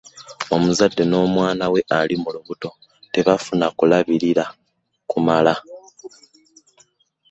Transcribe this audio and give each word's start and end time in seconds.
Omuzadde 0.55 1.03
n'omwana 1.05 1.65
we 1.73 1.79
ali 1.99 2.15
mulubuto 2.21 2.69
tebafuna 3.13 3.67
kulabirira 3.77 4.45
kumala. 5.09 5.53